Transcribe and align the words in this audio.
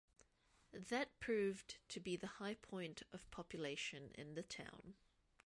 That 0.73 1.11
proved 1.19 1.77
to 1.89 1.99
be 1.99 2.15
the 2.15 2.25
high 2.25 2.55
point 2.55 3.03
of 3.13 3.29
population 3.29 4.09
in 4.15 4.33
the 4.33 4.41
town. 4.41 4.95